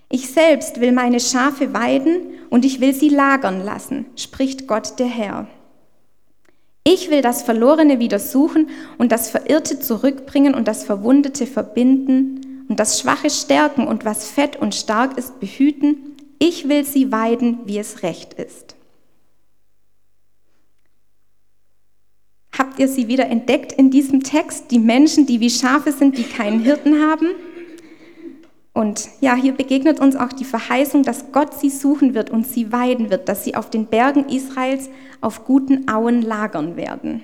Ich 0.09 0.29
selbst 0.29 0.79
will 0.79 0.91
meine 0.91 1.19
Schafe 1.19 1.73
weiden 1.73 2.21
und 2.51 2.63
ich 2.63 2.79
will 2.81 2.93
sie 2.93 3.09
lagern 3.09 3.65
lassen, 3.65 4.05
spricht 4.15 4.67
Gott 4.67 4.99
der 4.99 5.07
Herr. 5.07 5.47
Ich 6.83 7.09
will 7.09 7.23
das 7.23 7.41
Verlorene 7.41 7.97
wieder 7.97 8.19
suchen 8.19 8.69
und 8.99 9.11
das 9.11 9.31
Verirrte 9.31 9.79
zurückbringen 9.79 10.53
und 10.53 10.67
das 10.67 10.83
Verwundete 10.83 11.47
verbinden 11.47 12.65
und 12.69 12.79
das 12.79 12.99
Schwache 12.99 13.31
stärken 13.31 13.87
und 13.87 14.05
was 14.05 14.29
fett 14.29 14.55
und 14.55 14.75
stark 14.75 15.17
ist 15.17 15.39
behüten 15.39 16.16
ich 16.39 16.67
will 16.69 16.85
sie 16.85 17.11
weiden, 17.11 17.59
wie 17.65 17.79
es 17.79 18.03
recht 18.03 18.33
ist. 18.33 18.75
Habt 22.57 22.79
ihr 22.79 22.87
sie 22.87 23.07
wieder 23.07 23.27
entdeckt 23.27 23.71
in 23.71 23.91
diesem 23.91 24.23
Text? 24.23 24.71
Die 24.71 24.79
Menschen, 24.79 25.25
die 25.25 25.39
wie 25.39 25.49
Schafe 25.49 25.91
sind, 25.91 26.17
die 26.17 26.23
keinen 26.23 26.59
Hirten 26.59 27.01
haben? 27.01 27.27
Und 28.73 29.09
ja, 29.21 29.35
hier 29.35 29.53
begegnet 29.53 29.99
uns 29.99 30.15
auch 30.15 30.31
die 30.33 30.45
Verheißung, 30.45 31.03
dass 31.03 31.31
Gott 31.31 31.53
sie 31.55 31.69
suchen 31.69 32.13
wird 32.13 32.29
und 32.29 32.45
sie 32.47 32.71
weiden 32.71 33.09
wird, 33.09 33.27
dass 33.27 33.43
sie 33.43 33.55
auf 33.55 33.69
den 33.69 33.87
Bergen 33.87 34.29
Israels 34.29 34.89
auf 35.21 35.45
guten 35.45 35.87
Auen 35.89 36.21
lagern 36.21 36.75
werden. 36.75 37.21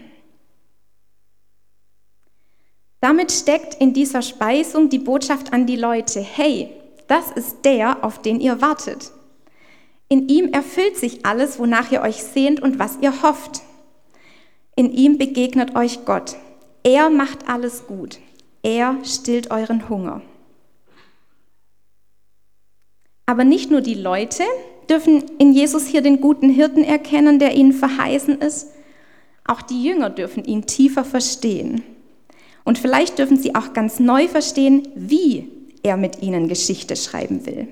Damit 3.02 3.32
steckt 3.32 3.76
in 3.82 3.94
dieser 3.94 4.22
Speisung 4.22 4.90
die 4.90 5.00
Botschaft 5.00 5.52
an 5.52 5.66
die 5.66 5.76
Leute, 5.76 6.22
hey, 6.22 6.70
das 7.14 7.30
ist 7.30 7.64
der, 7.64 8.04
auf 8.04 8.24
den 8.24 8.42
ihr 8.42 8.60
wartet. 8.60 9.12
In 10.10 10.30
ihm 10.30 10.52
erfüllt 10.52 10.98
sich 10.98 11.28
alles, 11.28 11.60
wonach 11.60 11.92
ihr 11.92 12.02
euch 12.02 12.24
sehnt 12.24 12.60
und 12.60 12.80
was 12.80 12.98
ihr 13.02 13.22
hofft. 13.22 13.62
In 14.76 14.92
ihm 14.92 15.20
begegnet 15.20 15.76
euch 15.76 16.06
Gott. 16.06 16.36
Er 16.82 17.12
macht 17.12 17.48
alles 17.48 17.86
gut. 17.86 18.18
Er 18.64 18.98
stillt 19.04 19.52
euren 19.52 19.90
Hunger. 19.90 20.24
Aber 23.28 23.44
nicht 23.44 23.70
nur 23.70 23.82
die 23.82 23.94
Leute 23.94 24.44
dürfen 24.90 25.24
in 25.38 25.54
Jesus 25.54 25.86
hier 25.86 26.02
den 26.02 26.20
guten 26.20 26.50
Hirten 26.50 26.84
erkennen, 26.84 27.38
der 27.38 27.54
ihnen 27.54 27.74
verheißen 27.74 28.40
ist. 28.40 28.70
Auch 29.46 29.62
die 29.62 29.84
Jünger 29.84 30.10
dürfen 30.10 30.46
ihn 30.46 30.66
tiefer 30.66 31.06
verstehen. 31.06 31.84
Und 32.64 32.80
vielleicht 32.80 33.20
dürfen 33.20 33.38
sie 33.38 33.54
auch 33.54 33.74
ganz 33.74 34.00
neu 34.00 34.28
verstehen, 34.28 34.88
wie 34.96 35.63
er 35.84 35.98
mit 35.98 36.22
ihnen 36.22 36.48
Geschichte 36.48 36.96
schreiben 36.96 37.46
will. 37.46 37.68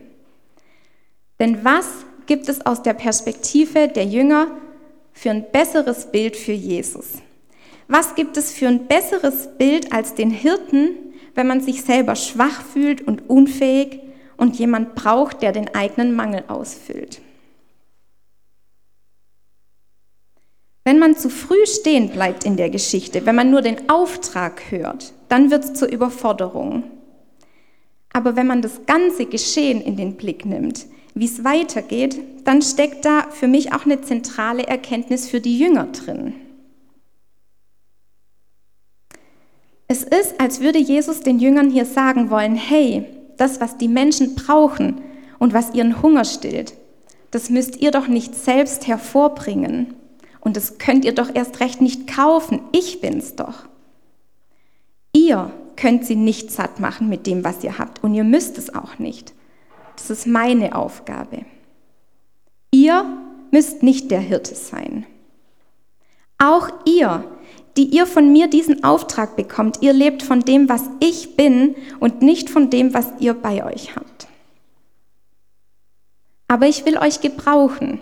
Denn 1.39 1.63
was 1.63 1.87
gibt 2.27 2.49
es 2.49 2.65
aus 2.65 2.83
der 2.83 2.93
Perspektive 2.93 3.87
der 3.87 4.05
Jünger 4.05 4.51
für 5.13 5.31
ein 5.31 5.51
besseres 5.51 6.11
Bild 6.11 6.35
für 6.37 6.51
Jesus? 6.51 7.13
Was 7.87 8.15
gibt 8.15 8.37
es 8.37 8.53
für 8.53 8.67
ein 8.67 8.87
besseres 8.87 9.49
Bild 9.57 9.91
als 9.91 10.13
den 10.13 10.29
Hirten, 10.29 10.91
wenn 11.35 11.47
man 11.47 11.61
sich 11.61 11.81
selber 11.81 12.15
schwach 12.15 12.61
fühlt 12.61 13.01
und 13.01 13.29
unfähig 13.29 13.99
und 14.37 14.57
jemand 14.59 14.95
braucht, 14.95 15.41
der 15.41 15.51
den 15.51 15.73
eigenen 15.73 16.15
Mangel 16.15 16.43
ausfüllt? 16.47 17.21
Wenn 20.83 20.99
man 20.99 21.15
zu 21.15 21.29
früh 21.29 21.65
stehen 21.65 22.09
bleibt 22.09 22.43
in 22.43 22.57
der 22.57 22.69
Geschichte, 22.69 23.25
wenn 23.25 23.35
man 23.35 23.51
nur 23.51 23.61
den 23.61 23.89
Auftrag 23.89 24.71
hört, 24.71 25.13
dann 25.29 25.51
wird 25.51 25.63
es 25.63 25.73
zur 25.73 25.89
Überforderung. 25.89 26.83
Aber 28.13 28.35
wenn 28.35 28.47
man 28.47 28.61
das 28.61 28.85
ganze 28.85 29.25
Geschehen 29.25 29.81
in 29.81 29.95
den 29.95 30.17
Blick 30.17 30.45
nimmt, 30.45 30.85
wie 31.13 31.25
es 31.25 31.43
weitergeht, 31.43 32.19
dann 32.45 32.61
steckt 32.61 33.05
da 33.05 33.27
für 33.31 33.47
mich 33.47 33.73
auch 33.73 33.85
eine 33.85 34.01
zentrale 34.01 34.65
Erkenntnis 34.67 35.29
für 35.29 35.41
die 35.41 35.57
Jünger 35.57 35.87
drin. 35.87 36.33
Es 39.87 40.03
ist, 40.03 40.39
als 40.39 40.61
würde 40.61 40.79
Jesus 40.79 41.19
den 41.19 41.39
Jüngern 41.39 41.69
hier 41.69 41.85
sagen 41.85 42.29
wollen, 42.29 42.55
hey, 42.55 43.05
das, 43.37 43.59
was 43.59 43.77
die 43.77 43.89
Menschen 43.89 44.35
brauchen 44.35 45.01
und 45.37 45.53
was 45.53 45.73
ihren 45.73 46.01
Hunger 46.01 46.23
stillt, 46.23 46.73
das 47.31 47.49
müsst 47.49 47.81
ihr 47.81 47.91
doch 47.91 48.07
nicht 48.07 48.35
selbst 48.35 48.87
hervorbringen. 48.87 49.95
Und 50.39 50.57
das 50.57 50.77
könnt 50.77 51.05
ihr 51.05 51.13
doch 51.13 51.33
erst 51.33 51.59
recht 51.59 51.81
nicht 51.81 52.07
kaufen. 52.07 52.61
Ich 52.71 53.01
bin's 53.01 53.35
doch. 53.35 53.65
Ihr 55.13 55.51
könnt 55.81 56.05
sie 56.05 56.15
nicht 56.15 56.51
satt 56.51 56.79
machen 56.79 57.09
mit 57.09 57.25
dem, 57.25 57.43
was 57.43 57.63
ihr 57.63 57.79
habt. 57.79 58.03
Und 58.03 58.13
ihr 58.13 58.23
müsst 58.23 58.59
es 58.59 58.73
auch 58.73 58.99
nicht. 58.99 59.33
Das 59.95 60.11
ist 60.11 60.27
meine 60.27 60.75
Aufgabe. 60.75 61.43
Ihr 62.69 63.03
müsst 63.49 63.81
nicht 63.81 64.11
der 64.11 64.19
Hirte 64.19 64.53
sein. 64.53 65.07
Auch 66.37 66.69
ihr, 66.85 67.23
die 67.77 67.85
ihr 67.85 68.05
von 68.05 68.31
mir 68.31 68.47
diesen 68.47 68.83
Auftrag 68.83 69.35
bekommt, 69.35 69.81
ihr 69.81 69.93
lebt 69.93 70.21
von 70.21 70.41
dem, 70.41 70.69
was 70.69 70.83
ich 70.99 71.35
bin 71.35 71.75
und 71.99 72.21
nicht 72.21 72.51
von 72.51 72.69
dem, 72.69 72.93
was 72.93 73.07
ihr 73.19 73.33
bei 73.33 73.65
euch 73.65 73.95
habt. 73.95 74.27
Aber 76.47 76.67
ich 76.67 76.85
will 76.85 76.97
euch 76.97 77.21
gebrauchen. 77.21 78.01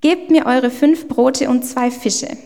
Gebt 0.00 0.30
mir 0.30 0.46
eure 0.46 0.70
fünf 0.70 1.06
Brote 1.06 1.48
und 1.48 1.64
zwei 1.64 1.92
Fische. 1.92 2.36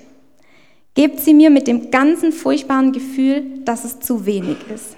Gebt 0.94 1.20
sie 1.20 1.32
mir 1.32 1.50
mit 1.50 1.66
dem 1.66 1.90
ganzen 1.90 2.32
furchtbaren 2.32 2.92
Gefühl, 2.92 3.60
dass 3.64 3.84
es 3.84 4.00
zu 4.00 4.26
wenig 4.26 4.58
ist. 4.74 4.96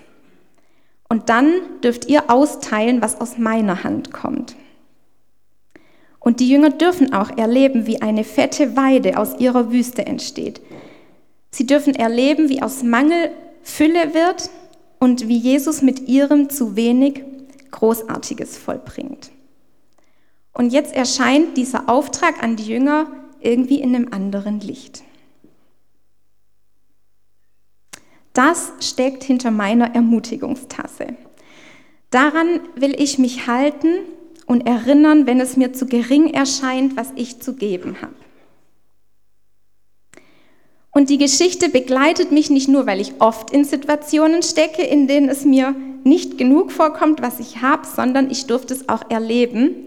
Und 1.09 1.29
dann 1.29 1.53
dürft 1.83 2.09
ihr 2.09 2.31
austeilen, 2.31 3.01
was 3.01 3.21
aus 3.21 3.39
meiner 3.39 3.85
Hand 3.85 4.13
kommt. 4.13 4.57
Und 6.19 6.41
die 6.41 6.49
Jünger 6.49 6.71
dürfen 6.71 7.13
auch 7.13 7.37
erleben, 7.37 7.87
wie 7.87 8.03
eine 8.03 8.25
fette 8.25 8.77
Weide 8.77 9.19
aus 9.19 9.39
ihrer 9.39 9.71
Wüste 9.71 10.07
entsteht. 10.07 10.61
Sie 11.51 11.67
dürfen 11.67 11.95
erleben, 11.95 12.49
wie 12.49 12.63
aus 12.63 12.83
Mangel 12.83 13.31
Fülle 13.63 14.15
wird 14.15 14.51
und 14.99 15.29
wie 15.29 15.37
Jesus 15.37 15.83
mit 15.83 16.09
ihrem 16.09 16.51
zu 16.51 16.77
wenig 16.77 17.23
Großartiges 17.71 18.57
vollbringt. 18.57 19.31
Und 20.53 20.73
jetzt 20.73 20.95
erscheint 20.95 21.57
dieser 21.57 21.89
Auftrag 21.89 22.43
an 22.43 22.57
die 22.57 22.67
Jünger 22.67 23.07
irgendwie 23.41 23.81
in 23.81 23.95
einem 23.95 24.13
anderen 24.13 24.61
Licht. 24.61 25.03
Das 28.35 28.73
steckt 28.81 29.25
hinter 29.25 29.51
meiner 29.51 29.95
Ermutigungstasse. 29.95 31.07
Daran 32.11 32.61
will 32.75 32.95
ich 33.01 33.19
mich 33.19 33.47
halten 33.47 34.01
und 34.47 34.67
erinnern, 34.67 35.27
wenn 35.27 35.41
es 35.41 35.57
mir 35.57 35.73
zu 35.73 35.87
gering 35.87 36.35
erscheint, 36.35 36.97
was 36.97 37.09
ich 37.17 37.41
zu 37.41 37.55
geben 37.55 37.97
habe. 38.03 38.15
Und 40.91 41.11
die 41.11 41.19
Geschichte 41.19 41.69
begleitet 41.69 42.31
mich 42.31 42.51
nicht 42.51 42.69
nur, 42.69 42.87
weil 42.87 43.01
ich 43.01 43.21
oft 43.21 43.51
in 43.51 43.65
Situationen 43.65 44.43
stecke, 44.43 44.83
in 44.83 45.09
denen 45.09 45.29
es 45.29 45.45
mir 45.45 45.75
nicht 46.05 46.39
genug 46.39 46.71
vorkommt, 46.71 47.23
was 47.23 47.41
ich 47.41 47.63
habe, 47.63 47.87
sondern 47.87 48.31
ich 48.31 48.47
durfte 48.47 48.75
es 48.75 48.89
auch 48.89 49.11
erleben, 49.11 49.87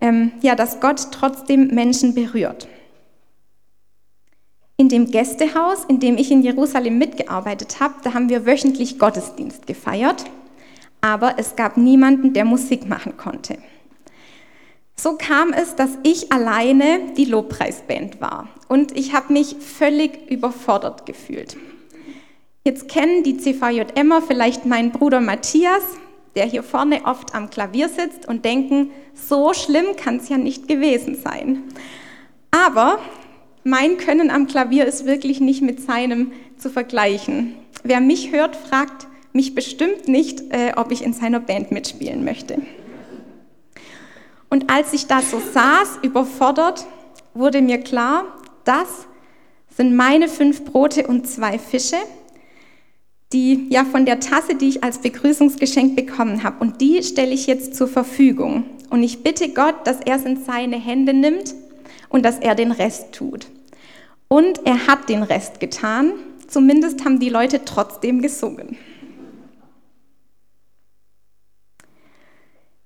ähm, 0.00 0.32
ja, 0.42 0.54
dass 0.54 0.80
Gott 0.80 1.08
trotzdem 1.12 1.68
Menschen 1.68 2.14
berührt. 2.14 2.68
In 4.76 4.88
dem 4.88 5.10
Gästehaus, 5.10 5.84
in 5.84 6.00
dem 6.00 6.16
ich 6.16 6.30
in 6.30 6.42
Jerusalem 6.42 6.98
mitgearbeitet 6.98 7.80
habe, 7.80 7.94
da 8.02 8.14
haben 8.14 8.28
wir 8.28 8.46
wöchentlich 8.46 8.98
Gottesdienst 8.98 9.66
gefeiert, 9.66 10.24
aber 11.00 11.34
es 11.38 11.56
gab 11.56 11.76
niemanden, 11.76 12.32
der 12.32 12.44
Musik 12.44 12.88
machen 12.88 13.16
konnte. 13.16 13.58
So 14.96 15.16
kam 15.16 15.52
es, 15.52 15.74
dass 15.74 15.98
ich 16.02 16.32
alleine 16.32 17.12
die 17.16 17.24
Lobpreisband 17.24 18.20
war 18.20 18.48
und 18.68 18.96
ich 18.96 19.14
habe 19.14 19.32
mich 19.32 19.56
völlig 19.56 20.30
überfordert 20.30 21.06
gefühlt. 21.06 21.56
Jetzt 22.64 22.88
kennen 22.88 23.24
die 23.24 23.36
CVJMer 23.36 24.22
vielleicht 24.22 24.66
meinen 24.66 24.92
Bruder 24.92 25.20
Matthias, 25.20 25.82
der 26.36 26.46
hier 26.46 26.62
vorne 26.62 27.04
oft 27.04 27.34
am 27.34 27.50
Klavier 27.50 27.88
sitzt 27.88 28.28
und 28.28 28.44
denken, 28.44 28.92
so 29.14 29.52
schlimm 29.52 29.96
kann 29.96 30.16
es 30.16 30.28
ja 30.28 30.38
nicht 30.38 30.68
gewesen 30.68 31.16
sein. 31.16 31.64
Aber 32.52 33.00
mein 33.64 33.96
Können 33.96 34.30
am 34.30 34.46
Klavier 34.46 34.86
ist 34.86 35.06
wirklich 35.06 35.40
nicht 35.40 35.62
mit 35.62 35.80
seinem 35.80 36.32
zu 36.56 36.70
vergleichen. 36.70 37.54
Wer 37.84 38.00
mich 38.00 38.32
hört, 38.32 38.56
fragt 38.56 39.06
mich 39.32 39.54
bestimmt 39.54 40.08
nicht, 40.08 40.40
äh, 40.50 40.72
ob 40.76 40.90
ich 40.92 41.02
in 41.02 41.12
seiner 41.12 41.40
Band 41.40 41.72
mitspielen 41.72 42.24
möchte. 42.24 42.60
Und 44.50 44.70
als 44.70 44.92
ich 44.92 45.06
da 45.06 45.22
so 45.22 45.40
saß, 45.40 46.00
überfordert, 46.02 46.86
wurde 47.34 47.62
mir 47.62 47.78
klar, 47.78 48.24
das 48.64 49.06
sind 49.74 49.96
meine 49.96 50.28
fünf 50.28 50.64
Brote 50.64 51.06
und 51.06 51.26
zwei 51.26 51.58
Fische, 51.58 51.96
die 53.32 53.68
ja 53.70 53.84
von 53.84 54.04
der 54.04 54.20
Tasse, 54.20 54.54
die 54.54 54.68
ich 54.68 54.84
als 54.84 54.98
Begrüßungsgeschenk 54.98 55.96
bekommen 55.96 56.42
habe. 56.42 56.56
Und 56.60 56.82
die 56.82 57.02
stelle 57.02 57.32
ich 57.32 57.46
jetzt 57.46 57.74
zur 57.74 57.88
Verfügung. 57.88 58.64
Und 58.90 59.02
ich 59.02 59.22
bitte 59.22 59.48
Gott, 59.48 59.86
dass 59.86 60.00
er 60.00 60.16
es 60.16 60.24
in 60.24 60.44
seine 60.44 60.76
Hände 60.76 61.14
nimmt 61.14 61.54
und 62.12 62.24
dass 62.24 62.38
er 62.38 62.54
den 62.54 62.70
Rest 62.70 63.12
tut. 63.12 63.48
Und 64.28 64.66
er 64.66 64.86
hat 64.86 65.08
den 65.08 65.22
Rest 65.22 65.60
getan. 65.60 66.12
Zumindest 66.46 67.04
haben 67.04 67.18
die 67.18 67.30
Leute 67.30 67.64
trotzdem 67.64 68.22
gesungen. 68.22 68.76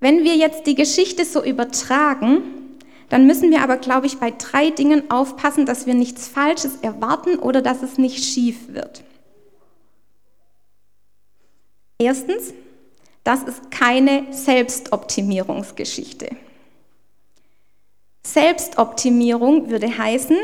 Wenn 0.00 0.24
wir 0.24 0.36
jetzt 0.36 0.66
die 0.66 0.74
Geschichte 0.74 1.24
so 1.24 1.44
übertragen, 1.44 2.42
dann 3.08 3.26
müssen 3.26 3.50
wir 3.50 3.62
aber, 3.62 3.76
glaube 3.76 4.06
ich, 4.06 4.18
bei 4.18 4.30
drei 4.30 4.70
Dingen 4.70 5.10
aufpassen, 5.10 5.66
dass 5.66 5.86
wir 5.86 5.94
nichts 5.94 6.28
Falsches 6.28 6.76
erwarten 6.82 7.38
oder 7.38 7.62
dass 7.62 7.82
es 7.82 7.98
nicht 7.98 8.24
schief 8.24 8.68
wird. 8.68 9.04
Erstens, 11.98 12.52
das 13.24 13.42
ist 13.42 13.70
keine 13.70 14.32
Selbstoptimierungsgeschichte. 14.32 16.36
Selbstoptimierung 18.26 19.70
würde 19.70 19.96
heißen, 19.96 20.36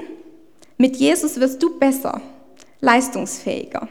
mit 0.79 0.97
Jesus 0.97 1.41
wirst 1.41 1.63
du 1.63 1.79
besser, 1.79 2.21
leistungsfähiger. 2.81 3.89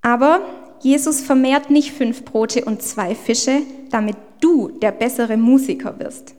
Aber 0.00 0.42
Jesus 0.80 1.20
vermehrt 1.20 1.70
nicht 1.70 1.92
fünf 1.92 2.24
Brote 2.24 2.64
und 2.64 2.82
zwei 2.82 3.14
Fische, 3.14 3.62
damit 3.90 4.16
du 4.40 4.68
der 4.68 4.90
bessere 4.90 5.36
Musiker 5.36 5.98
wirst, 6.00 6.34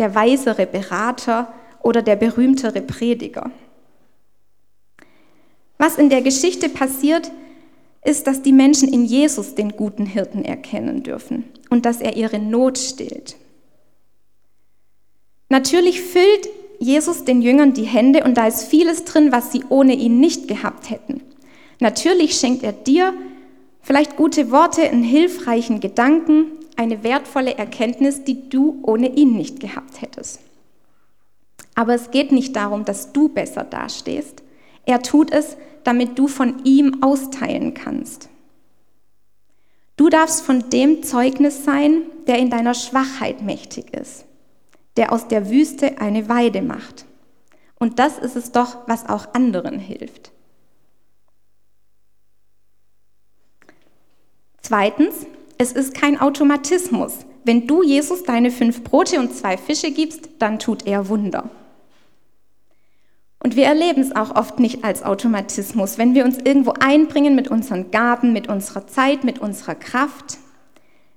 der 0.00 0.14
weisere 0.16 0.66
Berater 0.66 1.54
oder 1.80 2.02
der 2.02 2.16
berühmtere 2.16 2.82
Prediger. 2.82 3.52
Was 5.78 5.96
in 5.96 6.10
der 6.10 6.22
Geschichte 6.22 6.68
passiert, 6.68 7.30
ist, 8.04 8.26
dass 8.26 8.42
die 8.42 8.52
Menschen 8.52 8.92
in 8.92 9.04
Jesus 9.04 9.54
den 9.54 9.76
guten 9.76 10.06
Hirten 10.06 10.44
erkennen 10.44 11.04
dürfen 11.04 11.44
und 11.70 11.86
dass 11.86 12.00
er 12.00 12.16
ihre 12.16 12.38
Not 12.38 12.78
stillt. 12.78 13.36
Natürlich 15.48 16.02
füllt 16.02 16.48
Jesus 16.78 17.24
den 17.24 17.42
Jüngern 17.42 17.72
die 17.72 17.84
Hände 17.84 18.24
und 18.24 18.36
da 18.36 18.46
ist 18.46 18.64
vieles 18.64 19.04
drin, 19.04 19.32
was 19.32 19.52
sie 19.52 19.64
ohne 19.68 19.94
ihn 19.94 20.20
nicht 20.20 20.48
gehabt 20.48 20.90
hätten. 20.90 21.22
Natürlich 21.80 22.36
schenkt 22.38 22.62
er 22.62 22.72
dir 22.72 23.14
Vielleicht 23.84 24.16
gute 24.16 24.50
Worte, 24.50 24.80
einen 24.82 25.02
hilfreichen 25.02 25.78
Gedanken, 25.78 26.52
eine 26.74 27.04
wertvolle 27.04 27.58
Erkenntnis, 27.58 28.24
die 28.24 28.48
du 28.48 28.78
ohne 28.80 29.14
ihn 29.14 29.36
nicht 29.36 29.60
gehabt 29.60 30.00
hättest. 30.00 30.40
Aber 31.74 31.94
es 31.94 32.10
geht 32.10 32.32
nicht 32.32 32.56
darum, 32.56 32.86
dass 32.86 33.12
du 33.12 33.28
besser 33.28 33.62
dastehst. 33.62 34.42
Er 34.86 35.02
tut 35.02 35.30
es, 35.32 35.58
damit 35.84 36.18
du 36.18 36.28
von 36.28 36.64
ihm 36.64 37.02
austeilen 37.02 37.74
kannst. 37.74 38.30
Du 39.98 40.08
darfst 40.08 40.40
von 40.42 40.70
dem 40.70 41.02
Zeugnis 41.02 41.64
sein, 41.64 42.04
der 42.26 42.38
in 42.38 42.48
deiner 42.48 42.72
Schwachheit 42.72 43.42
mächtig 43.42 43.92
ist, 43.92 44.23
der 44.96 45.12
aus 45.12 45.28
der 45.28 45.50
Wüste 45.50 45.98
eine 45.98 46.28
Weide 46.28 46.62
macht. 46.62 47.04
Und 47.78 47.98
das 47.98 48.18
ist 48.18 48.36
es 48.36 48.52
doch, 48.52 48.78
was 48.86 49.08
auch 49.08 49.34
anderen 49.34 49.78
hilft. 49.78 50.32
Zweitens, 54.62 55.26
es 55.58 55.72
ist 55.72 55.94
kein 55.94 56.18
Automatismus. 56.18 57.18
Wenn 57.44 57.66
du 57.66 57.82
Jesus 57.82 58.22
deine 58.22 58.50
fünf 58.50 58.82
Brote 58.82 59.20
und 59.20 59.34
zwei 59.34 59.58
Fische 59.58 59.90
gibst, 59.90 60.30
dann 60.38 60.58
tut 60.58 60.86
er 60.86 61.08
Wunder. 61.08 61.50
Und 63.38 63.56
wir 63.56 63.66
erleben 63.66 64.00
es 64.00 64.16
auch 64.16 64.34
oft 64.34 64.58
nicht 64.58 64.84
als 64.84 65.02
Automatismus, 65.02 65.98
wenn 65.98 66.14
wir 66.14 66.24
uns 66.24 66.38
irgendwo 66.38 66.72
einbringen 66.80 67.34
mit 67.34 67.48
unseren 67.48 67.90
Gaben, 67.90 68.32
mit 68.32 68.48
unserer 68.48 68.86
Zeit, 68.86 69.22
mit 69.22 69.38
unserer 69.38 69.74
Kraft. 69.74 70.38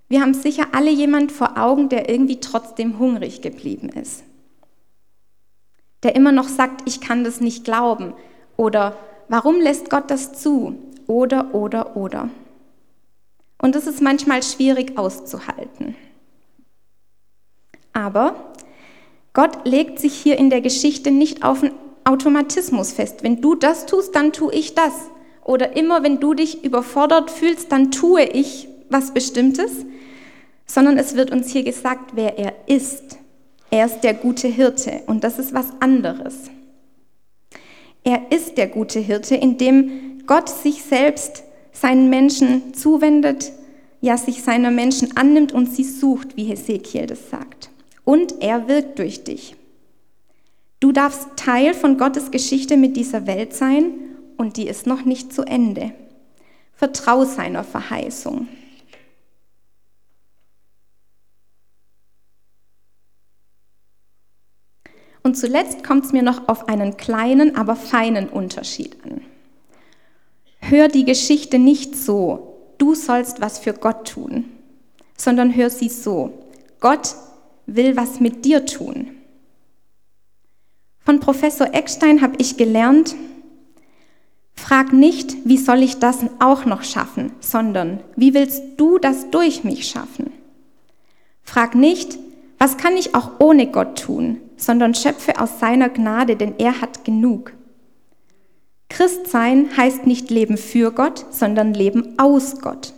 Wir 0.10 0.22
haben 0.22 0.34
sicher 0.34 0.68
alle 0.72 0.92
jemand 0.92 1.32
vor 1.32 1.58
Augen, 1.58 1.90
der 1.90 2.10
irgendwie 2.10 2.40
trotzdem 2.40 2.98
hungrig 3.00 3.42
geblieben 3.42 3.90
ist. 3.90 4.24
Der 6.04 6.16
immer 6.16 6.32
noch 6.32 6.48
sagt, 6.48 6.88
ich 6.88 7.02
kann 7.02 7.24
das 7.24 7.42
nicht 7.42 7.66
glauben. 7.66 8.14
Oder 8.56 8.98
warum 9.28 9.60
lässt 9.60 9.90
Gott 9.90 10.10
das 10.10 10.34
zu? 10.34 10.78
Oder, 11.08 11.54
oder, 11.54 11.98
oder. 11.98 12.30
Und 13.62 13.76
es 13.76 13.88
ist 13.88 14.02
manchmal 14.02 14.44
schwierig 14.44 14.98
auszuhalten. 14.98 15.96
Aber 17.92 18.54
Gott 19.34 19.66
legt 19.66 20.00
sich 20.00 20.14
hier 20.14 20.38
in 20.38 20.50
der 20.50 20.62
Geschichte 20.62 21.12
nicht 21.12 21.44
auf 21.44 21.64
einen 21.64 21.74
Automatismus 22.06 22.94
fest. 22.94 23.24
Wenn 23.24 23.42
du 23.42 23.56
das 23.56 23.86
tust, 23.86 24.16
dann 24.16 24.32
tue 24.32 24.54
ich 24.54 24.76
das. 24.76 24.94
Oder 25.44 25.76
immer, 25.76 26.04
wenn 26.04 26.20
du 26.20 26.34
dich 26.34 26.64
überfordert 26.64 27.32
fühlst, 27.32 27.72
dann 27.72 27.92
tue 27.92 28.24
ich 28.24 28.68
was 28.90 29.14
Bestimmtes. 29.14 29.72
Sondern 30.66 30.98
es 30.98 31.16
wird 31.16 31.32
uns 31.32 31.50
hier 31.52 31.64
gesagt, 31.64 32.12
wer 32.16 32.38
er 32.38 32.54
ist. 32.68 33.18
Er 33.70 33.86
ist 33.86 34.02
der 34.02 34.14
gute 34.14 34.48
Hirte 34.48 35.02
und 35.08 35.24
das 35.24 35.40
ist 35.40 35.54
was 35.54 35.68
anderes. 35.80 36.50
Er 38.04 38.32
ist 38.32 38.58
der 38.58 38.68
gute 38.68 39.00
Hirte, 39.00 39.36
indem 39.36 40.26
Gott 40.26 40.50
sich 40.50 40.84
selbst 40.84 41.44
seinen 41.74 42.10
Menschen 42.10 42.74
zuwendet, 42.74 43.52
ja 44.02 44.18
sich 44.18 44.44
seiner 44.44 44.72
Menschen 44.72 45.18
annimmt 45.18 45.52
und 45.52 45.68
sie 45.68 45.84
sucht, 45.84 46.38
wie 46.38 46.46
Hesekiel 46.46 47.06
das 47.08 47.30
sagt. 47.30 47.70
Und 48.06 48.42
er 48.42 48.68
wirkt 48.68 49.00
durch 49.00 49.24
dich. 49.24 49.56
Du 50.80 50.92
darfst 50.92 51.28
Teil 51.36 51.74
von 51.74 51.98
Gottes 51.98 52.32
Geschichte 52.32 52.78
mit 52.78 52.96
dieser 52.96 53.28
Welt 53.28 53.54
sein 53.54 53.92
und 54.38 54.58
die 54.58 54.68
ist 54.68 54.88
noch 54.88 55.04
nicht 55.04 55.34
zu 55.34 55.44
Ende. 55.44 55.92
Vertrau 56.74 57.26
seiner 57.26 57.64
Verheißung. 57.64 58.48
Und 65.28 65.36
zuletzt 65.36 65.84
kommt 65.84 66.06
es 66.06 66.14
mir 66.14 66.24
noch 66.24 66.48
auf 66.48 66.70
einen 66.70 66.96
kleinen, 66.96 67.58
aber 67.58 67.76
feinen 67.76 68.30
Unterschied 68.30 68.96
an. 69.04 69.20
Hör 70.60 70.88
die 70.88 71.04
Geschichte 71.04 71.60
nicht 71.60 71.98
so, 71.98 72.72
du 72.78 72.96
sollst 72.96 73.42
was 73.42 73.60
für 73.60 73.74
Gott 73.74 74.08
tun, 74.08 74.46
sondern 75.18 75.54
hör 75.54 75.70
sie 75.70 75.90
so, 75.90 76.32
Gott 76.80 77.14
will 77.66 77.98
was 77.98 78.22
mit 78.22 78.46
dir 78.46 78.66
tun. 78.66 79.18
Von 81.00 81.20
Professor 81.20 81.74
Eckstein 81.74 82.22
habe 82.22 82.36
ich 82.38 82.56
gelernt, 82.56 83.14
frag 84.54 84.94
nicht, 84.94 85.36
wie 85.44 85.58
soll 85.58 85.84
ich 85.84 86.00
das 86.00 86.20
auch 86.40 86.64
noch 86.64 86.84
schaffen, 86.84 87.34
sondern 87.42 88.00
wie 88.16 88.34
willst 88.34 88.64
du 88.78 88.98
das 88.98 89.30
durch 89.30 89.66
mich 89.66 89.90
schaffen? 89.90 90.32
Frag 91.44 91.76
nicht, 91.76 92.18
was 92.60 92.78
kann 92.78 92.96
ich 92.96 93.14
auch 93.14 93.42
ohne 93.42 93.68
Gott 93.68 94.00
tun, 94.02 94.40
sondern 94.58 94.94
schöpfe 94.94 95.40
aus 95.40 95.60
seiner 95.60 95.90
Gnade, 95.90 96.36
denn 96.36 96.56
er 96.58 96.82
hat 96.82 97.06
genug. 97.06 97.54
Christsein 98.90 99.76
heißt 99.78 100.08
nicht 100.08 100.30
Leben 100.30 100.58
für 100.58 100.92
Gott, 100.92 101.26
sondern 101.32 101.74
Leben 101.74 102.18
aus 102.18 102.62
Gott. 102.62 102.94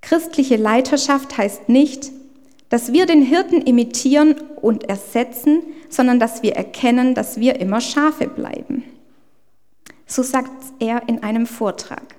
Christliche 0.00 0.56
Leiterschaft 0.56 1.38
heißt 1.38 1.68
nicht, 1.68 2.10
dass 2.68 2.92
wir 2.92 3.06
den 3.06 3.22
Hirten 3.22 3.62
imitieren 3.62 4.34
und 4.60 4.84
ersetzen, 4.84 5.62
sondern 5.88 6.18
dass 6.18 6.42
wir 6.42 6.56
erkennen, 6.56 7.14
dass 7.14 7.38
wir 7.38 7.60
immer 7.60 7.80
Schafe 7.80 8.26
bleiben. 8.26 8.84
So 10.06 10.22
sagt 10.22 10.50
er 10.80 11.08
in 11.08 11.22
einem 11.22 11.46
Vortrag. 11.46 12.16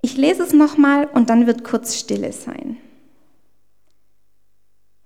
Ich 0.00 0.16
lese 0.16 0.42
es 0.42 0.52
nochmal 0.52 1.06
und 1.06 1.28
dann 1.28 1.46
wird 1.46 1.64
kurz 1.64 1.96
Stille 1.96 2.32
sein. 2.32 2.76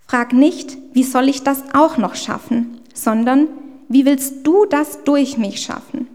Frag 0.07 0.33
nicht, 0.33 0.77
wie 0.93 1.03
soll 1.03 1.27
ich 1.27 1.43
das 1.43 1.63
auch 1.73 1.97
noch 1.97 2.15
schaffen, 2.15 2.79
sondern 2.93 3.47
wie 3.89 4.05
willst 4.05 4.45
du 4.45 4.65
das 4.65 5.03
durch 5.03 5.37
mich 5.37 5.61
schaffen? 5.61 6.07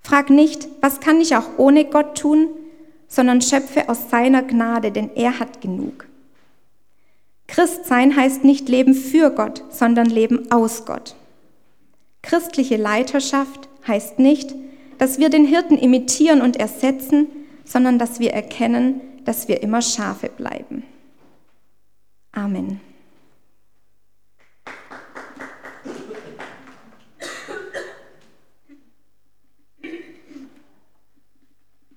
Frag 0.00 0.28
nicht, 0.28 0.68
was 0.80 1.00
kann 1.00 1.20
ich 1.20 1.34
auch 1.36 1.56
ohne 1.56 1.86
Gott 1.86 2.18
tun, 2.18 2.48
sondern 3.08 3.40
schöpfe 3.40 3.88
aus 3.88 4.10
seiner 4.10 4.42
Gnade, 4.42 4.90
denn 4.92 5.10
er 5.14 5.38
hat 5.38 5.60
genug. 5.60 6.06
Christ 7.46 7.86
sein 7.86 8.16
heißt 8.16 8.44
nicht 8.44 8.68
Leben 8.68 8.94
für 8.94 9.30
Gott, 9.30 9.62
sondern 9.70 10.06
Leben 10.06 10.50
aus 10.50 10.84
Gott. 10.84 11.14
Christliche 12.22 12.76
Leiterschaft 12.76 13.68
heißt 13.86 14.18
nicht, 14.18 14.54
dass 14.98 15.18
wir 15.18 15.28
den 15.28 15.44
Hirten 15.44 15.78
imitieren 15.78 16.40
und 16.40 16.56
ersetzen, 16.56 17.26
sondern 17.64 17.98
dass 17.98 18.18
wir 18.18 18.32
erkennen, 18.32 19.00
dass 19.24 19.48
wir 19.48 19.62
immer 19.62 19.82
Schafe 19.82 20.28
bleiben. 20.28 20.84
Amen. 22.32 22.80